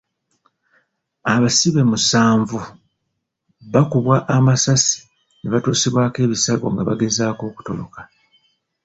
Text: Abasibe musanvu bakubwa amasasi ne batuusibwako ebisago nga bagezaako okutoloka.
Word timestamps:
Abasibe 1.33 1.81
musanvu 1.91 2.57
bakubwa 3.73 4.15
amasasi 4.35 4.97
ne 5.39 5.47
batuusibwako 5.53 6.17
ebisago 6.25 6.65
nga 6.73 6.83
bagezaako 6.89 7.43
okutoloka. 7.51 7.99